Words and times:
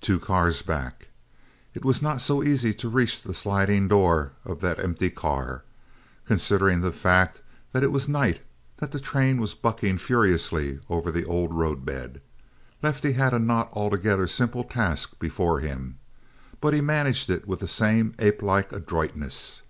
Two 0.00 0.20
cars 0.20 0.62
back. 0.62 1.08
It 1.74 1.84
was 1.84 2.00
not 2.00 2.20
so 2.20 2.40
easy 2.40 2.72
to 2.72 2.88
reach 2.88 3.20
the 3.20 3.34
sliding 3.34 3.86
side 3.86 3.90
door 3.90 4.32
of 4.44 4.60
that 4.60 4.78
empty 4.78 5.10
car. 5.10 5.64
Considering 6.24 6.82
the 6.82 6.92
fact 6.92 7.40
that 7.72 7.82
it 7.82 7.90
was 7.90 8.08
night, 8.08 8.42
that 8.76 8.92
the 8.92 9.00
train 9.00 9.38
was 9.40 9.56
bucking 9.56 9.98
furiously 9.98 10.78
over 10.88 11.10
the 11.10 11.24
old 11.24 11.52
roadbed, 11.52 12.20
Lefty 12.80 13.14
had 13.14 13.32
a 13.34 13.40
not 13.40 13.70
altogether 13.72 14.28
simple 14.28 14.62
task 14.62 15.18
before 15.18 15.58
him. 15.58 15.98
But 16.60 16.74
he 16.74 16.80
managed 16.80 17.28
it 17.28 17.48
with 17.48 17.58
the 17.58 17.66
same 17.66 18.14
apelike 18.20 18.70
adroitness. 18.72 19.62